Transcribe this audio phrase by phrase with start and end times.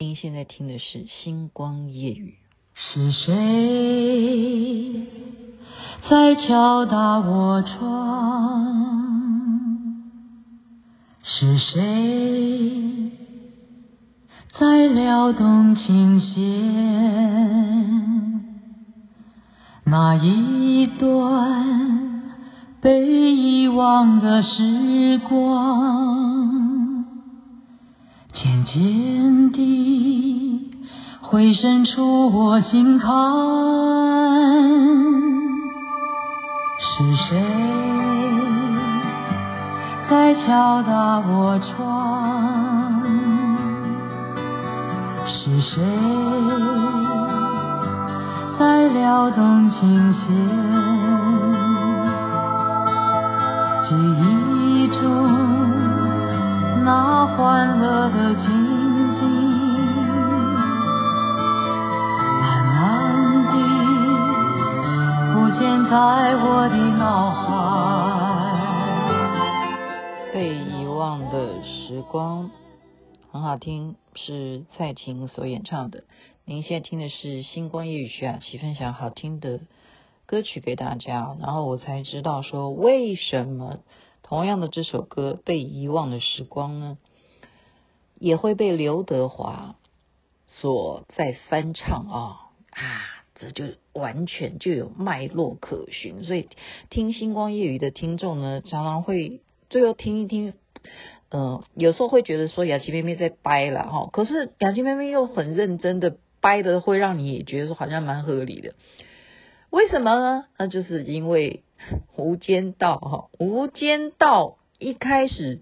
[0.00, 2.36] 您现在听的是《星光夜语》。
[2.72, 5.08] 是谁
[6.08, 8.76] 在敲打我窗？
[11.24, 13.10] 是谁
[14.56, 16.44] 在撩动琴弦？
[19.82, 22.22] 那一段
[22.80, 26.27] 被遗忘的时光，
[28.32, 30.70] 渐渐地
[31.20, 33.08] 回渗出我心坎。
[36.80, 37.42] 是谁
[40.10, 43.02] 在敲打我窗？
[45.26, 45.82] 是谁
[48.58, 50.28] 在撩动琴弦？
[53.82, 55.47] 记忆中
[56.88, 58.46] 那欢乐的情
[59.12, 59.20] 景，
[62.40, 63.58] 慢慢地
[65.34, 65.92] 浮现在
[66.36, 67.44] 我的脑海。
[70.32, 72.50] 被遗忘的时光，
[73.30, 76.04] 很好听，是蔡琴所演唱的。
[76.46, 79.60] 您现在听的是《星光夜雨》徐雅琪分享好听的
[80.24, 83.80] 歌曲给大家，然后我才知道说，为什么
[84.28, 86.98] 同样的这首歌《被遗忘的时光》呢，
[88.18, 89.76] 也会被刘德华
[90.46, 92.20] 所再翻唱啊、
[92.70, 96.24] 啊，这就完全就有脉络可循。
[96.24, 96.50] 所以
[96.90, 99.40] 听《星光夜雨》的听众呢，常常会
[99.70, 100.52] 最后听一听，
[101.30, 106.18] 嗯、有时候会觉得说雅琪妹妹在掰了哈，可是雅琪妹妹又很认真的。
[106.40, 108.74] 掰的会让你也觉得说好像蛮合理的，
[109.70, 110.44] 为什么呢？
[110.56, 111.64] 那就是因为
[112.16, 114.44] 《无间道》哈，《无间道》
[114.78, 115.60] 一开始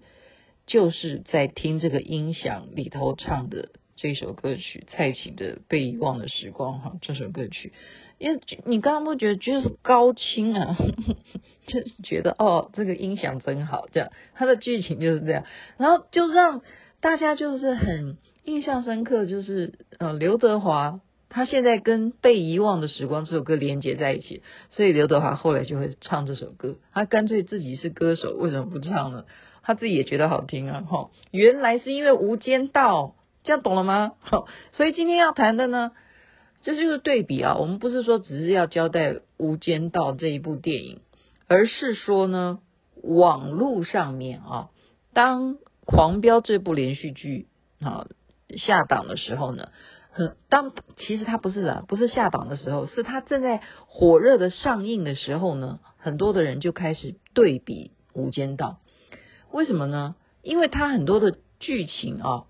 [0.65, 7.73] 就是在听这个音响里头唱的这首歌曲，蔡琴的《被遗忘的时光》哈，这首歌曲，
[8.17, 10.75] 因为你刚刚不觉得就是高清啊，
[11.67, 15.45] 就是觉得哦，这个音响真好，这样它的剧情就是这样，
[15.77, 16.61] 然后就让
[16.99, 18.17] 大家就是很。
[18.47, 21.01] 印象深刻就是，呃，刘德华
[21.37, 26.77] 他现在跟《被遗忘的时光》这首歌连接在一起，所以刘德华后来就会唱这首歌。
[26.93, 29.23] 他干脆自己是歌手，为什么不唱呢？
[29.61, 30.81] 他自己也觉得好听啊！
[30.89, 33.03] 哈，原来是因为《无间道》，
[33.43, 34.13] 这样懂了吗？
[34.19, 35.91] 好，所以今天要谈的呢，
[36.63, 37.55] 这就是对比啊。
[37.59, 41.01] 我们不是说只是要交代《无间道》这一部电影，
[41.45, 42.57] 而是说呢，
[43.03, 44.69] 网络上面啊，
[45.13, 45.53] 当
[45.85, 47.45] 《狂飙》这部连续剧
[47.79, 48.07] 啊。
[48.55, 49.67] 下档的时候呢，
[50.49, 58.79] 当其实他不是的，不是下档的时候，是他正在火热的上映的时候呢，很多的人就开始对比《无间道》，
[59.51, 60.15] 为什么呢？
[60.41, 62.43] 因为他很多的剧情啊，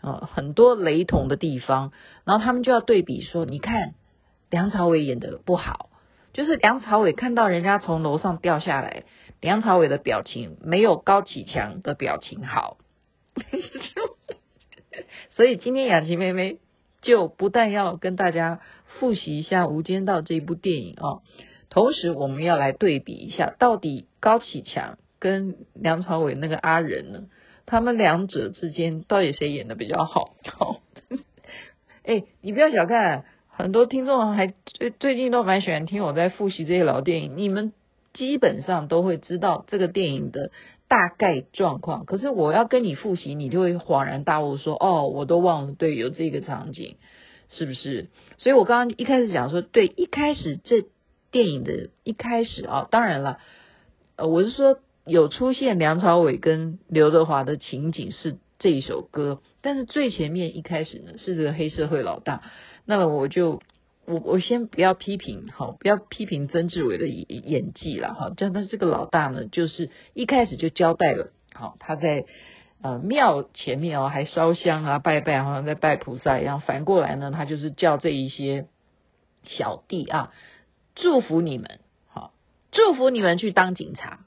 [0.00, 1.92] 啊很多雷同的地方，
[2.24, 3.94] 然后他们就要对比说，你看
[4.50, 5.90] 梁朝伟演的不好，
[6.32, 9.04] 就是梁朝伟看到人家从楼上掉下来，
[9.40, 12.76] 梁朝伟的表情没有高启强的表情好。
[15.30, 16.58] 所以今天雅琪妹妹
[17.00, 18.60] 就不但要跟大家
[18.98, 21.22] 复习一下《无间道》这一部电影啊，
[21.70, 27.24] 同时我们要来对比一下，到底高启强跟梁朝伟那个阿仁呢，
[27.66, 30.34] 他们两者之间到底谁演的比较好？
[30.44, 30.80] 好，
[32.04, 37.72] 哎，你不要小看，很多听众还最最近都蛮喜欢听我在复习这些老电影，你们
[38.14, 40.50] 基本上都会知道这个电影的。
[40.88, 46.96] 大概状况，可是我要跟你复习，你就会恍然大悟说：“哦，我都忘了，对，有这个场景，
[47.50, 50.86] 是不是？”所以我刚刚一开始讲说，对，一开始这
[51.30, 53.38] 电影的一开始啊，当然了，
[54.16, 62.42] 呃，我是说有出现梁朝伟跟刘德华的情景是这一首歌，但是最前面一开始呢是这个黑社会老大，
[62.86, 63.60] 那么我就。
[64.08, 72.24] 我我先不要批评，哈，不要批评曾志伟的演技了，哈，但他这个老大呢，就是一开始就交代了，好，他在
[72.80, 76.62] 呃庙前面哦，还烧香啊，拜拜，好像在拜菩萨一样。
[76.62, 78.66] 反过来呢，他就是叫这一些
[79.44, 80.32] 小弟啊，
[80.94, 82.32] 祝福你们，好，
[82.72, 84.20] 祝福你们去当警察。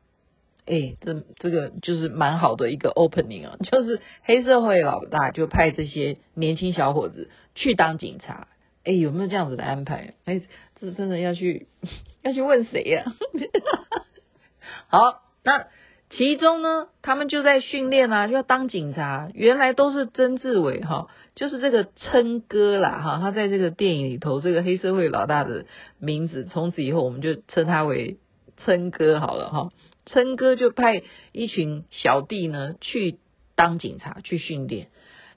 [0.68, 8.48] 哎，这这个就是蛮好的一个 opening 啊， 就是黑社会老大就派这些年轻小伙子去当警察。
[8.84, 10.16] 哎，有没有这样子的安排？
[10.26, 10.42] 哎，
[10.80, 11.68] 这真的要去
[12.24, 13.06] 要去问谁呀、
[14.90, 15.14] 啊？
[15.14, 15.68] 好，那
[16.10, 19.30] 其中呢，他们就在训练啊，要当警察。
[19.34, 25.66] 原来都是曾志伟哈，就是这个琛哥啦哈，他在这个电影里头，这个黑社会老大的
[26.00, 28.18] 名字，从此以后我们就称他为
[28.58, 29.70] 琛哥好了哈。
[30.08, 33.20] 琛哥就派一群小弟呢去
[33.56, 34.88] 当警察去训练，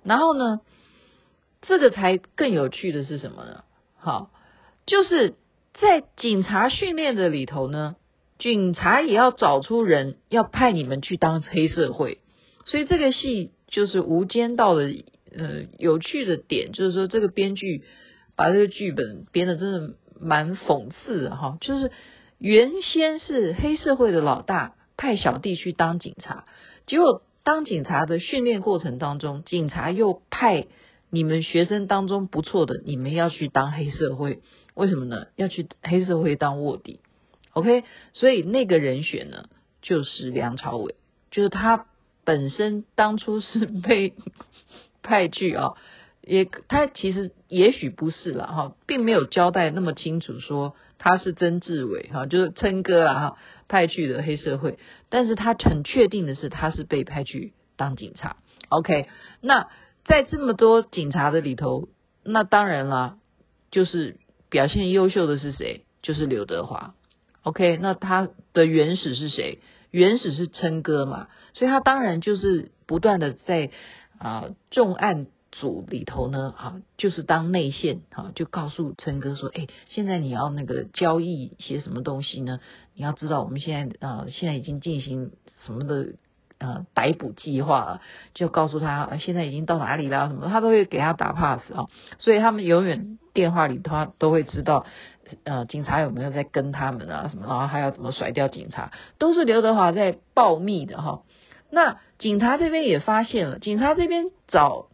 [0.02, 0.60] 然后呢。
[1.66, 3.64] 这个才更有趣的是什么呢？
[3.98, 4.30] 好，
[4.86, 5.34] 就是
[5.74, 7.96] 在警察训练的里头呢，
[8.38, 12.18] 警察也要找出人，要派你们去当黑社会。
[12.66, 15.04] 所以这个戏就是《无间道》的
[15.36, 17.82] 呃有趣的点，就是说这个编剧
[18.36, 21.90] 把这个剧本编得真的蛮讽刺的哈，就是
[22.38, 26.46] 原先是黑社会的老大派小弟去当警察，
[26.86, 30.66] 结果当警察的训练过程当中，警察又派
[31.14, 34.40] 你们学生当中不错的，你们要去当黑社会，
[34.74, 35.26] 为什么呢？
[35.36, 37.00] 要去黑社会当卧底
[37.52, 37.84] ，OK？
[38.12, 39.48] 所以那个人选呢，
[39.80, 40.94] 就是梁朝伟，
[41.30, 41.86] 就是他。
[42.26, 44.14] 本身当初是被
[45.02, 45.74] 派去啊，
[46.22, 53.36] 也他其实也许不是了哈，并没有交代那么清楚，说他是曾志伟哈，就是琛哥啊哈
[53.68, 54.78] 派去的黑社会，
[55.10, 58.38] 但是他很确定的是他是被派去当警察。
[58.70, 59.06] OK，
[59.42, 59.68] 那
[60.04, 61.88] 在这么多警察的里头，
[62.22, 63.18] 那当然了，
[63.70, 64.18] 就是
[64.50, 65.84] 表现优秀的是谁？
[66.02, 66.94] 就是刘德华。
[67.42, 69.60] OK，那他的原始是谁？
[69.90, 73.70] 原始是琛哥嘛，所以他当然就是不断的在
[74.18, 82.60] 啊、重案组里头呢啊，就是当内线啊，就告诉琛哥说，哎，现在你要那个交易一些什么东西呢？
[82.94, 85.32] 你要知道我们现在啊、现在已经进行
[85.64, 86.14] 什么的
[86.58, 88.00] 呃逮捕计划，
[88.34, 91.86] 就告诉他现在已经到哪里了什么，他都会给他打 pass 啊，
[92.18, 94.86] 所以他们永远电话里他都会知道。
[95.44, 97.28] 呃，警察有没有在跟他们啊？
[97.32, 97.46] 什么？
[97.46, 98.92] 然后还要怎么甩掉警察？
[99.18, 101.22] 都是刘德华在保密的哈。
[101.70, 104.88] 那警察这边也发现了，警察这边找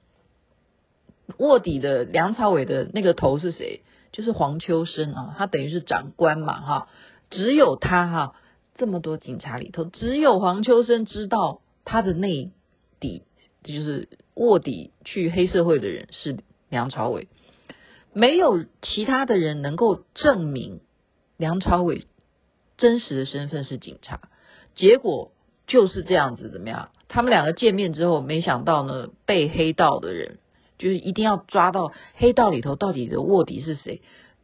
[1.36, 3.82] 卧底的梁朝伟的那个头是谁？
[4.12, 6.88] 就是黄秋生啊，他等于是长官嘛哈。
[7.28, 8.34] 只有他哈，
[8.80, 12.50] 这么多警察里头，只有黄秋生知道他的内
[12.98, 13.24] 底，
[13.62, 16.38] 就是卧底去黑社会的人是
[16.70, 17.28] 梁朝伟。
[18.14, 20.80] 没有其他的人能够证明
[21.36, 22.06] 梁朝伟
[22.78, 24.30] 真实的身份是警察，
[24.74, 25.32] 结果
[25.66, 26.88] 就是这样子，怎么样？
[27.06, 30.38] 他们两个见面之后，没想到呢，被黑道的人
[30.78, 34.00] 就是一定要抓到黑道里头到底的卧底是谁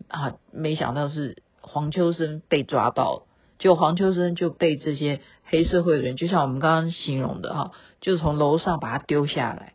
[0.09, 0.37] 啊？
[0.53, 3.25] 没想到是黄秋生被抓到，
[3.58, 9.75] 就黄秋生就被这些黑社会的人，就像我们刚刚形容的哈，就从楼上把他丢下来，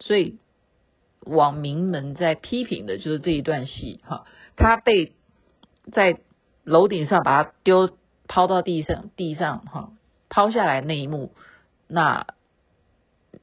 [0.00, 0.38] 所以。
[1.26, 4.26] 网民们在批评的就是这一段戏哈，
[4.56, 5.14] 他被
[5.90, 6.18] 在
[6.64, 7.96] 楼顶上把他丢
[8.28, 9.92] 抛到地上，地上哈
[10.28, 11.32] 抛下来那一幕，
[11.88, 12.26] 那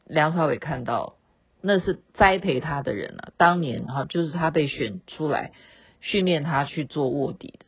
[0.06, 1.16] 梁朝伟看到
[1.60, 5.52] 那是栽培他的人啊，当年哈就是他被选出来
[6.00, 7.66] 训练他去做卧底的，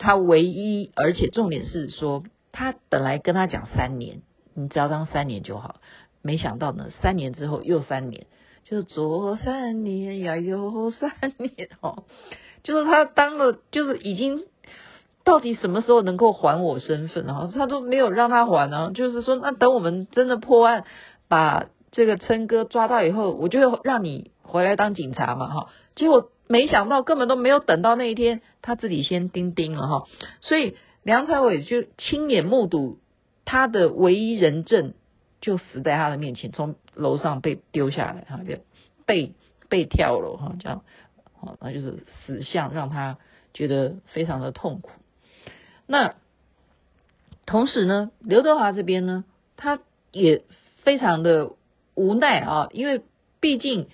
[0.00, 4.22] 他唯一而且重点是说他本来跟他讲三年，
[4.54, 5.76] 你只要当三年就好，
[6.22, 8.26] 没想到呢三年之后又三年。
[8.64, 12.04] 就是左三年呀，右三年哦，
[12.62, 14.44] 就是他当了，就是已经
[15.24, 17.50] 到底什么时候能够还我身份啊？
[17.52, 20.84] 他都没有让他还呢，就是说，那等我们真的破案，
[21.26, 25.68] 把这个琛哥抓到以后，我就让你回来当警察嘛哈。
[25.96, 30.04] 结果没想到根本都没有等到那一天，他自己先钉钉了哈。
[30.42, 32.98] 所以梁朝伟就亲眼目睹
[33.46, 34.92] 他的唯一人证。
[35.42, 38.58] 就死在他的面前，从楼上被丢下来，哈，就
[39.06, 39.32] 被
[39.70, 40.84] 被跳楼，哈，这样，
[41.32, 43.16] 好，那就是死相，让他
[43.54, 44.90] 觉得非常的痛苦。
[45.86, 46.14] 那
[47.46, 49.24] 同时呢，刘德华这边呢，
[49.56, 49.78] 他
[50.12, 50.42] 也
[50.82, 51.52] 非常的
[51.94, 53.00] 无奈啊，因为
[53.40, 53.88] 毕竟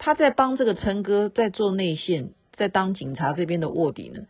[0.00, 4.22] 他在帮这个琛哥在做内线，在当警察这边的卧底呢，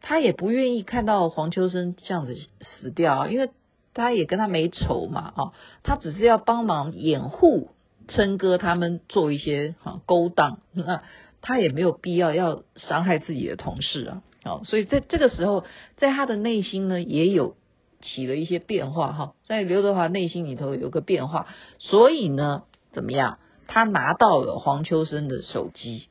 [0.00, 3.50] 他也不愿意看到黄秋生这样子死掉啊，因为。
[3.92, 5.52] 他也跟他没仇嘛，啊，
[5.82, 7.70] 他只是要帮忙掩护
[8.06, 11.02] 琛哥他们做一些哈勾当，那
[11.42, 15.64] 他也没有必要要伤害自己的同事啊，啊，所以在这个时候，
[15.96, 17.56] 在他的内心呢也有
[18.00, 21.48] 起了一些变化哈，在刘德华内心里头有个变化，
[21.80, 22.62] 所以呢，
[22.92, 23.38] 怎么样？
[23.70, 26.08] 他拿到了黄秋生的手机，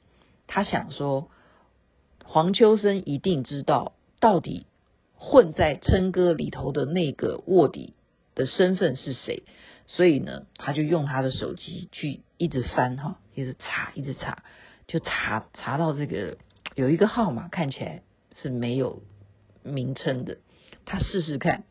[0.47, 1.29] 他想说，
[2.23, 4.65] 黄秋生一定知道到底。
[5.21, 7.93] 混在琛哥里头的那个卧底
[8.35, 9.43] 的身份是谁？
[9.85, 14.43] 所以呢，他就用他的手机去一直翻哈，一直查，一直查，
[14.87, 16.37] 就查查到这个
[16.73, 18.01] 有一个号码看起来
[18.41, 19.01] 是没有
[19.61, 20.37] 名称的。
[20.85, 21.65] 他试试看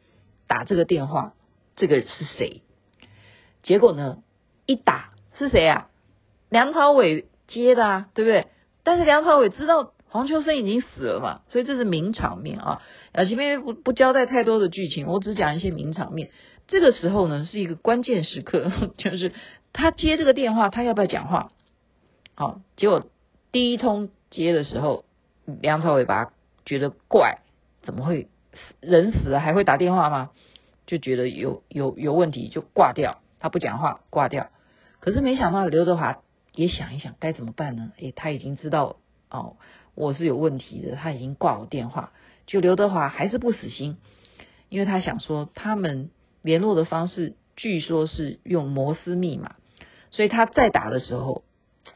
[0.47, 1.33] 打这个电话，
[1.75, 2.61] 这个是谁？
[3.63, 4.23] 结果呢，
[4.67, 5.89] 一打是谁啊？
[6.51, 8.49] 梁朝伟接的啊，对不对？
[8.83, 9.93] 但是梁朝伟知道。
[10.11, 12.81] 黄秋生已经死了嘛，所以这是名场面啊。
[13.13, 16.31] 啊，前面不不交代太多的剧情，我只讲一些名场面。
[16.67, 19.33] 这个时候呢，是一个关键时刻， 就是
[19.75, 21.53] 他接这个电话，他要不要讲话？
[22.35, 23.05] 好，结果
[23.53, 25.05] 第一通接的时候，
[25.61, 26.31] 梁朝伟把他
[26.65, 27.41] 觉得怪，
[27.83, 28.29] 怎么会
[28.81, 30.31] 人死了还会打电话吗？
[30.87, 34.49] 就觉得有有有问题，就挂掉，他不讲话挂掉。
[35.09, 36.19] 可是没想到刘德华
[36.53, 37.93] 也想一想该怎么办呢？
[37.97, 38.97] 诶，他已经知道
[39.31, 39.57] 哦
[39.95, 42.13] 我是有问题的，他已经挂我电话，
[42.47, 43.97] 就刘德华还是不死心，
[44.69, 46.11] 因为他想说他们
[46.43, 49.55] 联络的方式据说是用摩斯密码，
[50.11, 51.43] 所以他再打的时候，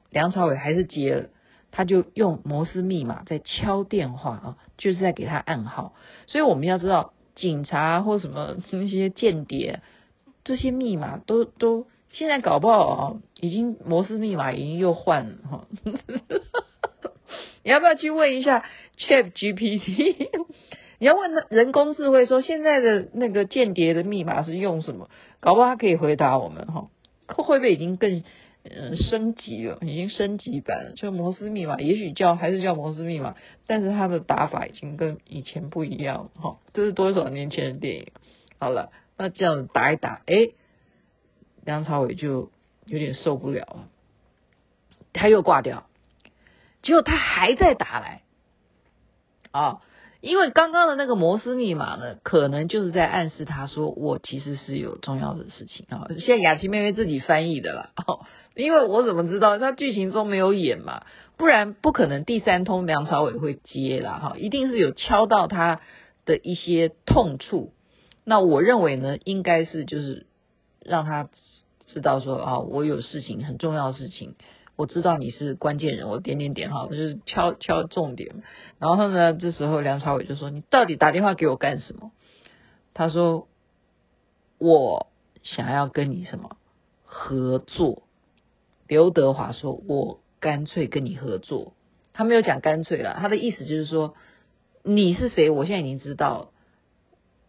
[0.08, 1.28] 梁朝伟还是接了，
[1.70, 5.94] 他就用摩斯密码在敲电话啊，就是在给他暗号。
[6.28, 7.12] 所以我们要知道。
[7.34, 9.80] 警察或什么那些间谍，
[10.44, 15.66] 这些密码都都现在搞不好，已经摩斯密码已经又换了哈。
[17.64, 18.64] 你要不要去问一下
[18.98, 20.28] Chat GPT？
[20.98, 25.10] 你要问人工智慧说现在的那个间谍的密码是用什么？
[25.40, 26.88] 搞不好他可以回答我们哈。
[27.26, 28.22] 会不会已经更？
[28.64, 30.92] 嗯，升级了，已经升级版了。
[30.92, 33.34] 就摩斯密码，也许叫还是叫摩斯密码，
[33.66, 36.30] 但是它的打法已经跟以前不一样。
[36.36, 38.06] 哈，这是多少年前的电影？
[38.60, 40.54] 好了，那这样子打一打，诶，
[41.64, 42.50] 梁朝伟就
[42.86, 43.88] 有点受不了了，
[45.12, 45.86] 他又挂掉，
[46.82, 48.22] 结果他还在打来，
[49.50, 49.80] 啊。
[50.20, 56.06] 因为刚刚的那个摩斯密码呢，可能就是在暗示他说，我其实是有重要的事情啊。
[56.16, 59.58] 现在雅琪妹妹自己翻译的了，哦，因为我怎么知道？
[59.58, 61.04] 他剧情中没有演嘛，
[61.36, 65.80] 不然不可能第三通梁朝伟会接啦哈，一定是有敲到他
[66.24, 67.72] 的一些痛处。
[68.22, 70.28] 那我认为呢，应该是就是
[70.84, 71.30] 让他
[71.92, 74.34] 知道说啊，我有事情很重要的事情。
[74.76, 78.42] 我知道你是关键人，我点点点哈，就是敲敲重点。
[78.78, 82.10] 然后呢，这时候梁朝伟就说：“你到底打电话给我干什么？”
[82.94, 83.46] 他说
[84.56, 85.08] ：“我
[85.42, 86.56] 想要跟你什么
[87.04, 88.04] 合作。”
[88.88, 91.74] 刘德华说：“我干脆跟你合作。”
[92.14, 94.14] 他没有讲干脆了，他的意思就是说
[94.82, 95.50] ：“你是谁？
[95.50, 96.50] 我现在已经知道，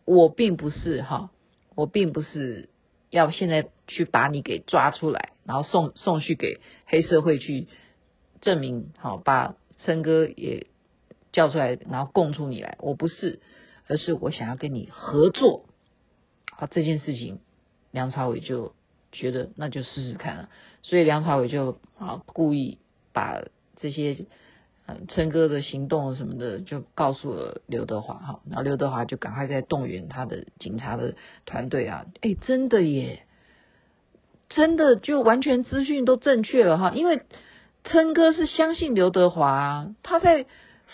[0.04, 1.32] 我并不是哈，
[1.74, 2.68] 我并不是。”
[3.14, 7.68] 要现在去把你给抓出来，然后送送去给黑社会去
[8.42, 9.56] 证明，好，把
[9.86, 10.66] 琛哥也
[11.32, 12.76] 叫出来，然后供出你来。
[12.80, 13.40] 我不是，
[13.88, 15.66] 而是我想要跟你合作。
[16.52, 17.40] 好，这件事情，
[17.92, 18.74] 梁朝伟就
[19.12, 20.50] 觉得那就试试看了，
[20.82, 22.80] 所以梁朝伟就啊故意
[23.14, 23.44] 把
[23.78, 24.26] 这些。
[24.86, 33.24] 嗯，琛哥的行动什么的就告诉了刘德华哈，然后刘德华就赶快在动员他的警察的团队啊，哎，真的耶，
[34.50, 37.22] 真的就完全资讯都正确了哈，因为
[37.86, 40.46] 琛哥是相信刘德华，他在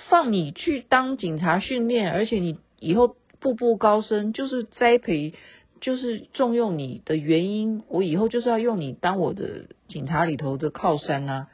[0.07, 5.33] 放你去当警察训练，而且你以后步步高升，就是栽培，
[5.81, 11.47] 就是重用你的原因，我以后就是要用你当我的警察里头的靠山呐、啊，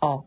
[0.00, 0.24] 哦。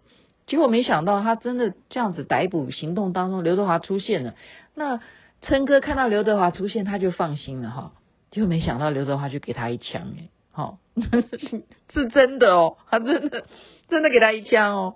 [0.48, 4.36] 结果没想到，他真的这样子逮捕行动当中，刘德华出现了。
[4.76, 5.00] 那
[5.42, 7.94] 琛哥看到刘德华出现，他就放心了哈。
[8.30, 10.78] 结果没想到，刘德华就给他一枪哎，好，
[11.92, 13.46] 是真的哦，他真的
[13.90, 14.96] 真的给他一枪哦。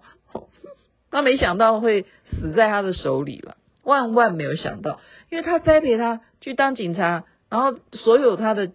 [1.10, 5.00] 他没想到会死在他的手里了，万万没有想到，
[5.32, 8.72] 因为他栽培他去当警察，然后所有他的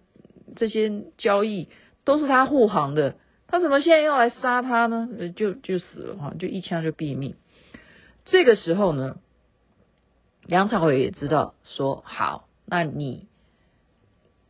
[0.57, 1.69] 这些交易
[2.03, 3.15] 都是他护航的。
[3.47, 5.07] 他怎么现在要来杀他呢？
[5.35, 7.35] 就就死了哈，就一枪就毙命。
[8.25, 9.17] 这个时候呢，
[10.45, 13.27] 梁朝伟也知道说好，那你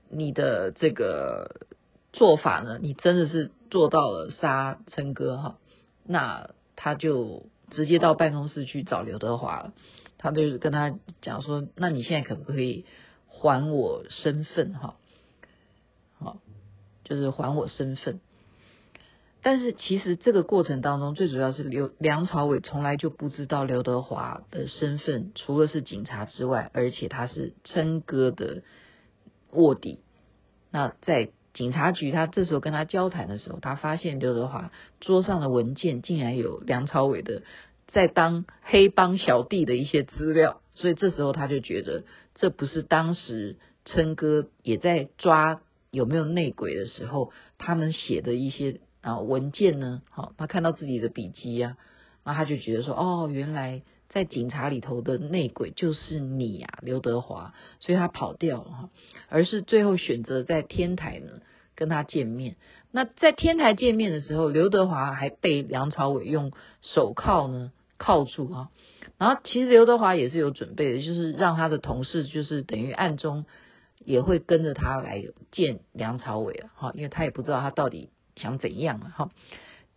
[0.10, 1.68] 你的这个
[2.14, 5.58] 做法呢，你真的是做到了杀琛哥哈，
[6.06, 9.74] 那他就直接到办公室去找刘德华了。
[10.18, 12.86] 他就跟他讲说，那你现在可不可以
[13.28, 14.96] 还我身份哈？
[16.18, 16.38] 好，
[17.04, 18.22] 就是还我身份。
[19.48, 28.64] 但是其实这个过程当中，最主要是刘梁朝伟从来就不知道刘德华的身份，除了是警察之外，而且他是琛哥的
[29.52, 30.00] 卧底。
[30.72, 37.44] 那在警察局，他这时候跟他交谈的时候，他发现刘德华桌上的文件竟然有梁朝伟的
[37.86, 45.62] 在当黑帮小弟的一些资料，所以这时候他就觉得这不是当时琛哥也在抓
[45.92, 48.80] 有没有内鬼的时候，他们写的一些。
[49.06, 50.02] 啊，文件呢？
[50.10, 51.78] 好，他看到自己的笔记呀，
[52.24, 58.90] 那他就觉得说，哦，原来在警察里头的内鬼就是你呀，刘德华，所以他跑掉了哈，
[59.30, 61.34] 而是最后选择在天台呢
[61.76, 62.56] 跟他见面。
[62.90, 68.70] 那在天台见面的时候，刘德华还被梁朝伟用手铐呢铐住啊，
[69.20, 73.46] 然后其实刘德华也是有准备的，就是让他的同事就是等于暗中
[74.04, 78.10] 也会跟着他来见梁朝伟了哈，因为他也不知道他到底。
[78.36, 79.14] 想怎样啊？
[79.16, 79.32] 哈，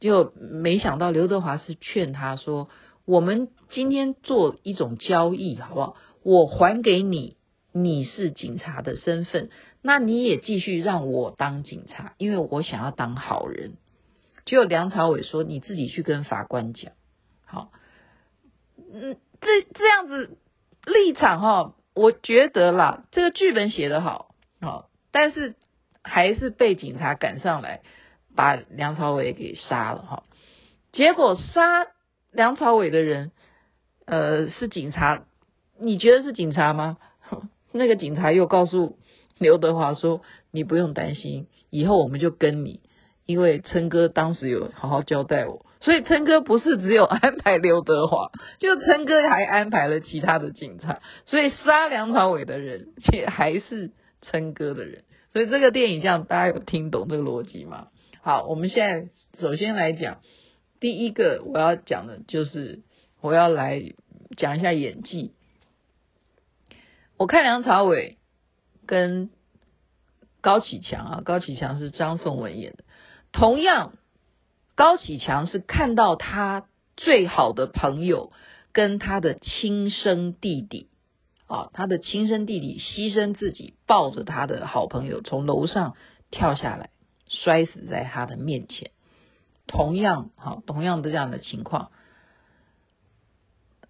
[0.00, 2.68] 就没想到刘德华是劝他说
[3.04, 5.96] ：“我们今天做一种交易，好不好？
[6.22, 7.36] 我还给你
[7.72, 9.50] 你是警察的身份，
[9.82, 13.74] 那你也继续让我当警察，因为我想要当好人。”
[14.44, 16.92] 就梁朝伟说：“你自己去跟法官讲。”
[17.44, 17.70] 好，
[18.92, 20.38] 嗯，这这样子
[20.84, 25.54] 立场哈，我觉得啦，这个剧本写得好，好，但是
[26.02, 27.80] 还是被警察赶上来。
[28.38, 30.22] 把梁朝伟给杀了哈，
[30.92, 31.88] 结果杀
[32.30, 33.32] 梁朝伟的人，
[34.06, 35.24] 呃，是警察，
[35.80, 36.98] 你觉得是警察吗？
[37.72, 38.96] 那个警察又告诉
[39.38, 42.78] 刘德华说：“你不用担心，以后我们就跟你，
[43.26, 48.30] 因为琛哥当时有好好交代我，所以琛哥不是只有安排刘德华，
[48.60, 53.90] 就琛哥还安排了其他的警察，所以杀梁朝伟的人也还是
[54.22, 55.02] 琛哥的人，
[55.32, 57.88] 所以这个电影这样，大家有听懂这个逻辑吗？”
[58.28, 59.08] 好，我们现在
[59.40, 60.20] 首先来讲
[60.80, 62.82] 第一个我要讲的就是
[63.22, 63.82] 我要来
[64.36, 65.32] 讲一下演技。
[67.16, 68.18] 我看梁朝伟
[68.84, 69.30] 跟
[70.42, 72.84] 高启强啊，高启强是张颂文演的。
[73.32, 73.94] 同样，
[74.74, 76.66] 高启强是看到他
[76.98, 78.30] 最好的朋友
[78.72, 80.90] 跟他的亲生弟弟
[81.46, 85.96] 啊，他的亲生弟弟牺牲自己，抱着他的好朋友从楼上
[86.30, 86.90] 跳下来。
[87.28, 88.90] 摔死在他的面前，
[89.66, 91.90] 同样好，同样的这样的情况，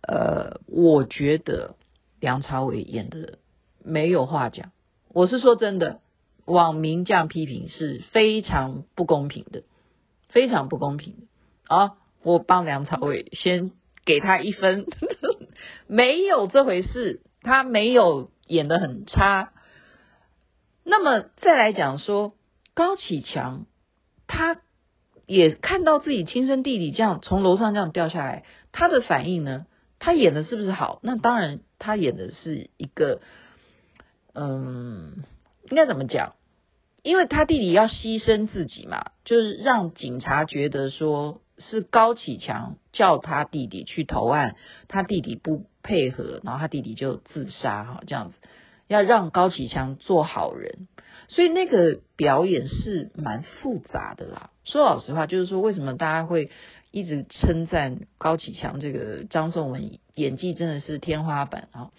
[0.01, 1.77] 呃，我觉得
[2.19, 3.39] 梁朝伟演的
[3.85, 4.73] 没有话讲。
[5.09, 6.01] 我是说真的，
[6.47, 9.63] 网民这样批评是非常不公平的，
[10.29, 11.75] 非常不公平的。
[11.75, 13.71] 啊，我帮梁朝伟先
[14.05, 14.85] 给他一分，
[15.87, 19.53] 没有这回事，他没有演的很差。
[20.83, 22.35] 那么再来讲说。
[22.79, 23.67] 高启强，
[24.29, 24.61] 他
[25.27, 29.67] 也看到自己亲生弟弟这样从楼上这样掉下来，他的反应呢？
[29.99, 31.01] 他演的是不是好？
[31.03, 33.21] 那当然，他演的是一个，
[34.33, 35.25] 嗯，
[35.69, 36.37] 应该怎么讲？
[37.03, 44.55] 因为他弟弟要牺牲自己嘛，就是让警察觉得说是高启强叫他弟弟去投案，
[44.87, 48.37] 他弟弟不配合，然后他弟弟就自杀哈，这样子
[48.89, 50.89] 要让高启强做好人。
[51.29, 54.51] 所以那个表演是蛮复杂的啦。
[54.65, 56.51] 说老实话，就是说为什么大家会
[56.91, 61.91] 一直称赞高启强这个张颂文演技真的是天花板啊？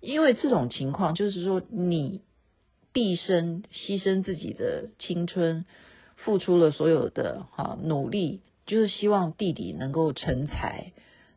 [0.00, 2.22] 因为这种情况就是说，你
[2.92, 5.64] 毕生牺牲自己的青春，
[6.14, 10.92] 付出了所有的哈努力，就是希望弟弟能够成才，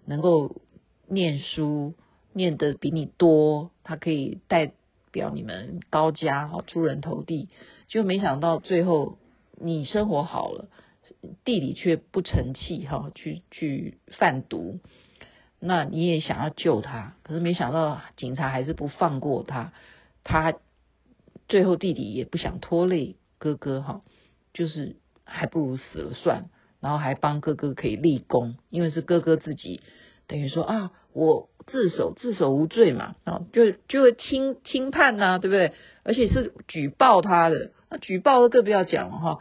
[0.05, 0.61] 能够
[1.07, 1.95] 念书
[2.31, 4.73] 念得比你多，他可以带。
[5.19, 7.49] 表你们高家哈出人头地，
[7.89, 9.17] 就没想到最后
[9.57, 10.69] 你生活好了，
[11.43, 14.79] 弟弟却不成器哈，去去贩毒，
[15.59, 19.73] 那你也想要救他，可是没想到警察还是不放过他，
[20.23, 20.53] 他
[21.49, 24.01] 最后弟弟也不想拖累哥哥哈，
[24.53, 29.81] 就是还不如死了算，然后还帮哥哥可以立功，因为是哥哥自己
[30.29, 31.49] 等于说啊我。
[31.71, 35.73] 自首，自首无罪嘛，啊，就就会轻轻判呐、啊，对不对？
[36.01, 39.39] 而且是举报他的，那举报的更不要讲了哈，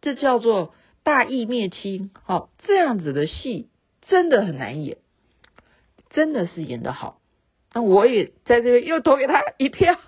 [0.00, 3.70] 这叫做大义灭亲，好，这样子的戏
[4.02, 4.98] 真的很难演，
[6.10, 7.18] 真的是演得好，
[7.72, 9.98] 那我也在这边又投给他一票，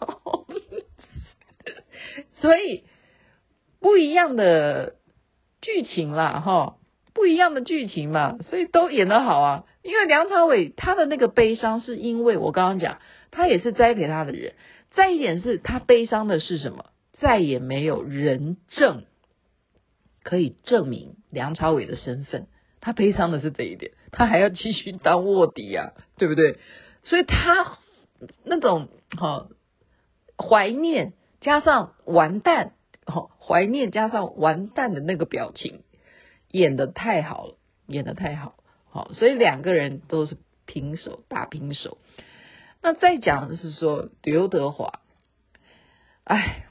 [2.34, 2.84] 所以
[3.80, 4.94] 不一样的
[5.60, 6.76] 剧情啦，哈，
[7.16, 9.64] 不一样的剧情嘛，所以都演得好啊。
[9.82, 12.98] 因为梁朝伟他的那个悲伤，是因为我刚刚讲，
[13.30, 14.52] 他也是栽培他的人。
[14.94, 16.90] 再一点是他悲伤的是什么？
[17.14, 19.04] 再也没有人证
[20.22, 22.48] 可以证明梁朝伟的身份。
[22.82, 26.58] 他悲伤的是这一点，他还要继续当卧底呀、啊，对不对？
[27.02, 27.78] 所以他
[28.44, 29.48] 那种哈
[30.36, 32.72] 怀念加上完蛋，
[33.06, 35.80] 哈怀念加上完蛋的那个表情，
[36.56, 37.54] 演得太好了，
[37.86, 38.54] 演得太好。
[38.90, 41.98] 好，所以两个人都是平手，打平手。
[42.82, 45.00] 那再讲的是说刘德华，
[46.24, 46.66] 哎，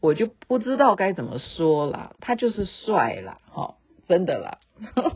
[0.00, 3.74] 我就不知道该怎么说了，他就是帅啦，哈，
[4.08, 4.58] 真的啦。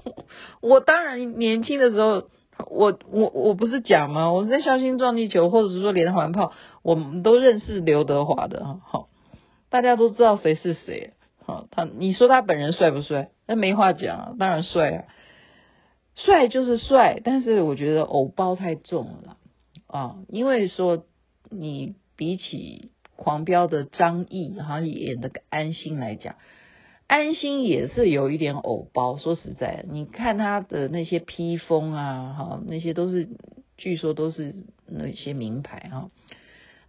[0.61, 2.29] 我当然年轻的时候，
[2.69, 4.31] 我我我不是讲吗？
[4.31, 9.07] 我在笑星撞地球，或者是说连环炮，我们都认识刘德华的，哈，
[9.69, 11.15] 大家都知道谁是谁，
[11.47, 13.31] 好，他你说他本人帅不帅？
[13.47, 15.05] 那没话讲啊，当然帅啊。
[16.17, 19.37] 帅就是帅，但是我觉得偶包太重了
[19.87, 20.17] 啊！
[20.29, 21.05] 因为说
[21.51, 26.37] 你比起狂飙的张译，好像演的安心来讲，
[27.07, 29.19] 安心也是有一点偶包。
[29.19, 33.29] 说实在，你看他的那些披风啊，哈，那些都是
[33.77, 34.55] 据说都是
[34.87, 36.11] 那些名牌哈。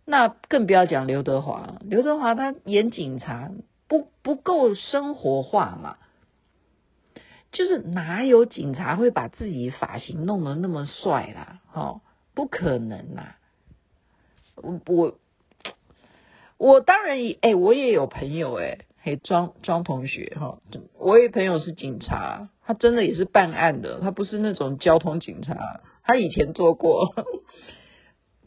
[0.06, 3.52] 那更不要讲刘德华，刘德华他演警察
[3.88, 5.98] 不不够生活化嘛。
[7.52, 11.62] 就是哪有警察会把自己发型弄得那么帅啦？
[11.74, 12.02] 哦，
[12.36, 13.38] 不可能啦！
[14.56, 15.18] 我我
[16.58, 20.60] 我当然也哎，我也有朋友哎，嘿庄庄同学哈，
[21.00, 27.16] 我有朋友是警察，他真的也是办案的，他不是那种交通警察，他以前做过。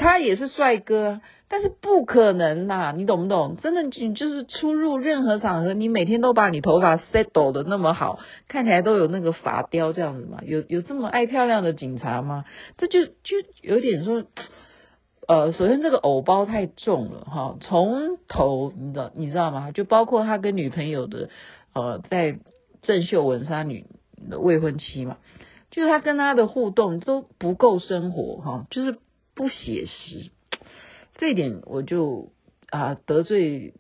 [0.01, 3.59] 他也是帅哥，但是不可能呐，你懂不懂？
[3.63, 10.41] 真的，你就是出入任何场合，你每天都把你头发 settle 的那么好，看起来都有那个发雕这样子嘛？
[10.43, 12.47] 有有这么爱漂亮的警察吗？
[12.79, 13.13] 这就就
[13.61, 14.25] 有点说，
[15.29, 19.71] 呃，首先这个偶包太重了哈，从头你知道你知道吗？
[19.71, 21.29] 就包括他跟女朋友的
[21.75, 22.39] 呃，在
[22.81, 23.85] 郑秀文是他女
[24.31, 25.19] 的未婚妻嘛，
[25.71, 28.97] 就是他跟他的互动都不够生活哈，就是。
[29.35, 30.31] 不写实，
[31.17, 32.33] 这一点我就
[32.71, 33.75] 啊得罪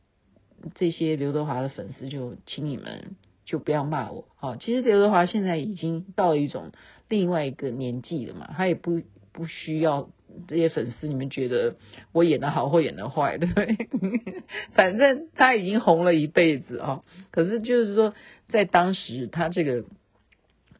[0.74, 4.26] 这些刘德华的粉丝，就请你们就不要骂我。
[4.36, 6.72] 好，其实刘德华现在已经到一种
[7.08, 10.10] 另外一个年纪了嘛，他也不不需要
[10.46, 11.76] 这些粉丝，你们觉得
[12.12, 13.76] 我演的好或演的坏，对不对？
[14.72, 17.02] 反正他已经红了一辈子啊。
[17.30, 18.14] 可是就是说，
[18.48, 19.84] 在当时他这个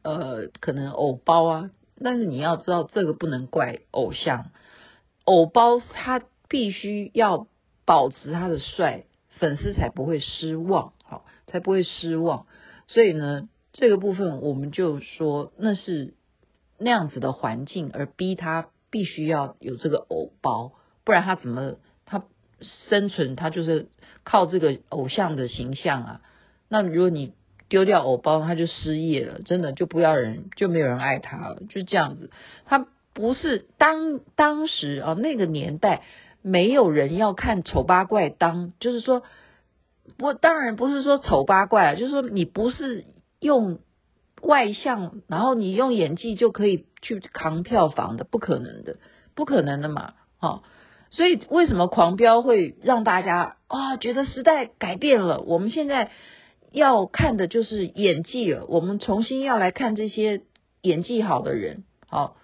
[0.02, 1.70] 呃可能偶包啊，
[2.02, 4.50] 但是你要知道，这个不能怪偶像。
[5.24, 7.46] 偶包他必须要
[7.84, 9.04] 保持他的帅，
[9.38, 12.46] 粉丝才不会失望，好，才不会失望。
[12.86, 16.14] 所以呢，这个部分我们就说那是
[16.78, 20.72] 那样子的环境，而逼他必须要有这个偶包，
[21.04, 22.24] 不然他怎么他
[22.88, 23.36] 生存？
[23.36, 23.88] 他就是
[24.24, 26.20] 靠这个偶像的形象啊。
[26.68, 27.34] 那如果你
[27.70, 32.30] 丢掉偶包，他就失业了，真的就不要人，就没有人爱他了，就这样子。
[32.66, 32.87] 他。
[33.12, 36.02] 不是当当时啊，那个年代
[36.42, 39.24] 没有人要看丑八怪当，就是说，
[40.16, 43.04] 不，当然不是说丑八怪，就是说你不是
[43.40, 43.80] 用
[44.40, 48.96] 外向，然后你用演技就可以去扛票房的，不可能的，
[49.35, 50.62] 不可能的嘛，哈。
[51.11, 55.40] 所以为什么狂飙会让大家啊觉得时代改变了？
[55.40, 56.12] 我们现在
[56.70, 60.42] 要看的就是演技了，我们重新要来看这些
[60.83, 62.37] 演技好的人，好。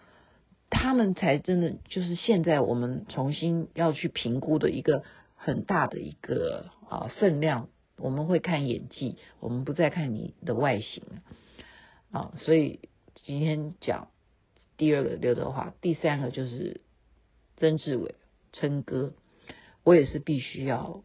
[0.69, 5.05] 他们才真的就是现在我们重新要去评估的一个
[5.37, 11.05] 很大的一个啊分量，我们会看演技，我们不再看你的外形
[12.11, 12.33] 啊。
[12.39, 12.81] 所以
[13.15, 14.09] 今天讲
[14.77, 16.81] 第二个刘德华，第三个就是
[17.59, 18.17] 曾志伟
[18.53, 19.15] 琛哥，
[19.85, 21.05] 我也是必须要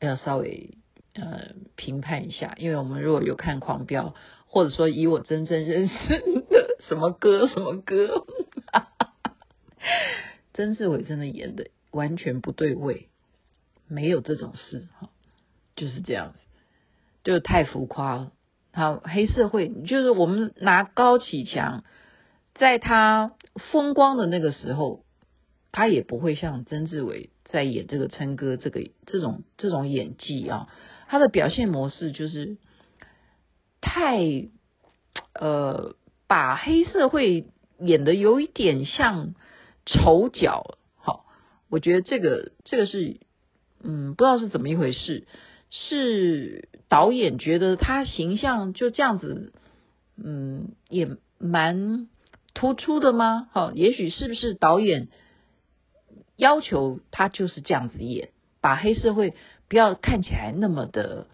[0.00, 0.78] 要稍微
[1.14, 4.14] 呃评判一下，因为我们如果有看狂飙，
[4.46, 5.94] 或者说以我真正认识
[6.50, 6.76] 的。
[6.80, 7.48] 什么歌？
[7.48, 8.26] 什么歌？
[10.52, 13.08] 曾志伟真的演的完全不对位，
[13.88, 15.08] 没有这种事哈，
[15.76, 16.38] 就是这样子，
[17.24, 18.32] 就太浮夸了。
[18.72, 21.84] 好，黑社会就是我们拿高启强，
[22.54, 23.32] 在他
[23.72, 25.04] 风光的那个时候，
[25.72, 30.68] 他也不会像曾志伟在演这个琛哥这个这种这种演技啊，
[31.08, 32.58] 他的表现模式就是
[33.80, 34.18] 太
[35.34, 35.96] 呃。
[36.26, 39.34] 把黑社会演得有一点像
[39.84, 41.26] 丑角，好，
[41.68, 43.20] 我觉得这个这个是，
[43.82, 45.26] 嗯，不知道是怎么一回事，
[45.70, 49.52] 是导演觉得他形象就这样子，
[50.16, 52.08] 嗯，也蛮
[52.54, 53.48] 突出的吗？
[53.52, 55.08] 好，也许是不是导演
[56.36, 59.34] 要求他就是这样子演，把黑社会
[59.68, 61.26] 不要看起来那么的，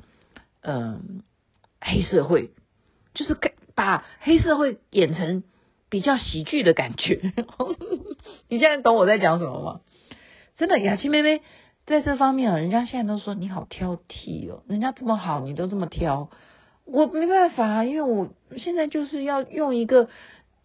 [0.62, 1.22] 嗯，
[1.80, 2.50] 黑社会
[3.14, 3.36] 就是。
[3.72, 5.42] 把黑社会演成
[5.88, 7.32] 比较喜剧的感觉，
[8.48, 9.80] 你现在懂我在讲什么吗？
[10.56, 11.40] 真的，雅琪妹妹
[11.86, 16.28] 在这方面啊，人家现在都说你好挑剔哦，人家这么好，你都这么挑，
[16.84, 20.10] 我没办法，因为我现在就是要用一个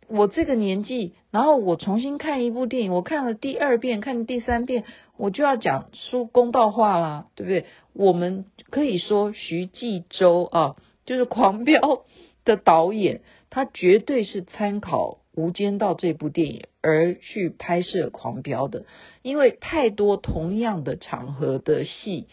[0.07, 4.83] 我这个年纪，然后我重新看一部电影，我看了第二遍，看第三遍，
[5.17, 7.65] 我就要讲出公道话啦，对不对？
[7.93, 12.05] 我们可以说徐纪周啊，就是狂飙。
[12.45, 18.85] 的导演，他绝对是参考《无间道》这部电影而去拍摄《狂飙》的，
[19.23, 22.27] 因为太多同样的场合的戏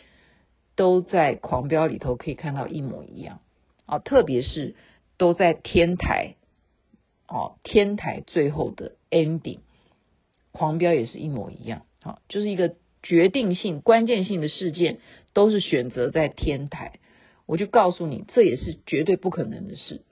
[0.76, 3.38] 都在《狂飙》里头可以看到一模一样
[3.86, 4.74] 啊，特别是
[5.16, 6.34] 都在天台
[7.32, 9.40] 哦，天台最后的 ending，
[10.52, 14.98] 《狂飙》也是一模一样，好，就是一个决定性、关键性的事件
[15.32, 17.00] 都是选择在天台，
[17.46, 20.02] 我就告诉你，这也是绝对不可能的事，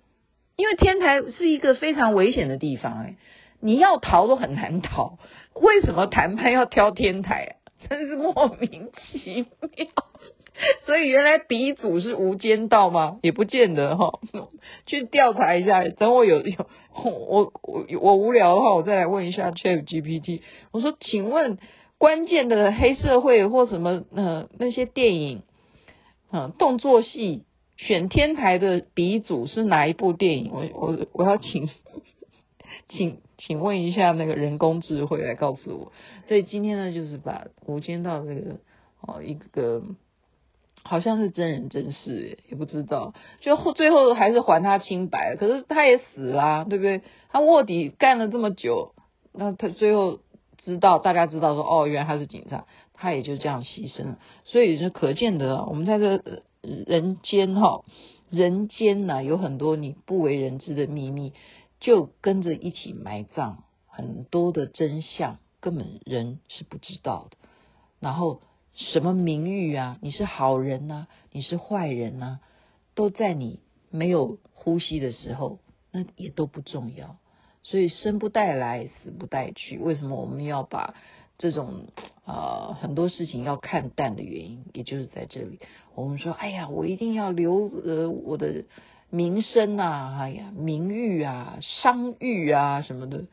[0.56, 3.16] 因为天台是一个非常危险的地方，哎，
[3.60, 5.18] 你要逃都很难逃。
[5.52, 7.52] 为什么谈判要挑天台啊？
[7.86, 10.09] 真是莫名其妙。
[10.84, 13.18] 所以原来鼻祖是无间道吗？
[13.22, 14.20] 也不见得哈。
[14.86, 20.42] 去调查一下，等我有有我我我无聊的话，我再来问一下 ChatGPT。
[20.72, 21.58] 我说，请问
[21.98, 25.42] 关键的黑社会或什么呃那些电影，
[26.32, 27.44] 嗯、动作戏
[27.76, 30.50] 选天台的鼻祖是哪一部电影？
[30.52, 31.68] 我我我要请
[32.90, 35.92] 请请问一下那个人工智慧来告诉我。
[36.28, 38.56] 所以今天呢，就是把无间道这个
[39.00, 39.82] 哦一个。
[40.82, 45.36] 好像是真人真事，也不知道，就后最后还是还他清白。
[45.36, 47.02] 可是他也死啦，对不对？
[47.28, 48.94] 他卧底干了这么久，
[49.32, 50.20] 那他最后
[50.58, 54.18] 知道，大家知道说，哦，原来他是警察，他也就这样牺牲了。
[54.44, 57.84] 所以就可见得，我们在这人间哈，
[58.30, 61.34] 人间呐，有很多你不为人知的秘密，
[61.78, 67.36] 就跟着一起埋葬，很多的真相根本人是不知道的。
[68.00, 68.40] 然后。
[68.80, 69.98] 什么名誉啊？
[70.00, 72.40] 你是好人呐、你是坏人呐、
[72.94, 75.58] 都在你没有呼吸的时候，
[75.92, 77.18] 那也都不重要。
[77.62, 79.78] 所以生不带来，死不带去。
[79.78, 80.94] 为什么我们要把
[81.36, 81.88] 这种
[82.24, 85.60] 啊、很多事情要看淡的原因，也就是在这里。
[85.94, 88.64] 我们说，哎呀，我一定要留呃我的
[89.10, 93.26] 名声啊，哎呀，名誉啊，商誉啊什么的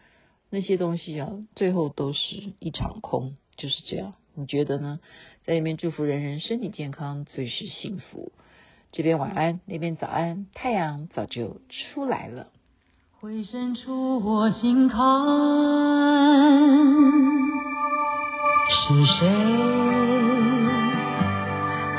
[0.49, 4.13] 那些东西啊，最后都是一场空，就是这样。
[4.39, 4.99] 你觉得呢？
[5.45, 8.31] 在里面祝福人人身体健康，最是幸福。
[8.91, 12.45] 这边晚安，那边早安，太阳早就出来了。
[13.19, 15.01] 回伸出我心坎，
[18.69, 19.27] 是谁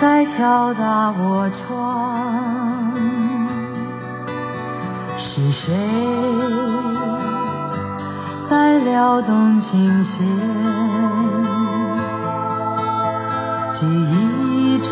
[0.00, 2.94] 在敲打我窗？
[5.18, 5.74] 是谁
[8.48, 10.67] 在撩动琴弦？
[13.80, 14.90] 记忆中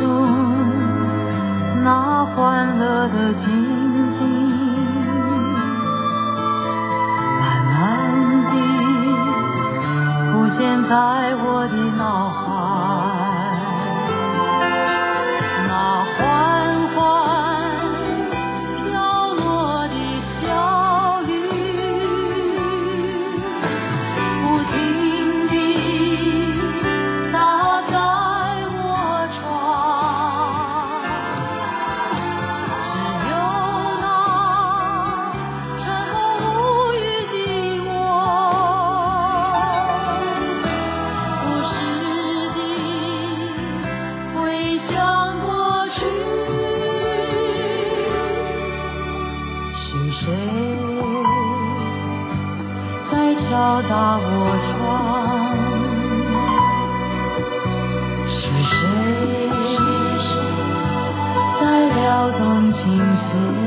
[1.83, 3.76] 那欢乐的情，
[58.29, 58.75] 是谁
[61.61, 62.83] 在撩动琴
[63.17, 63.66] 弦？